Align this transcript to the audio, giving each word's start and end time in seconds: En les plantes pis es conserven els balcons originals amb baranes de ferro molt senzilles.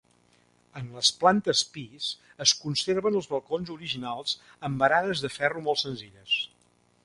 En 0.79 0.87
les 0.99 1.11
plantes 1.23 1.61
pis 1.75 2.07
es 2.47 2.53
conserven 2.63 3.19
els 3.21 3.29
balcons 3.35 3.71
originals 3.77 4.35
amb 4.69 4.83
baranes 4.85 5.23
de 5.27 5.35
ferro 5.39 5.67
molt 5.69 5.83
senzilles. 5.87 6.39